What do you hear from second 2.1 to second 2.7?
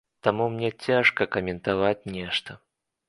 нешта.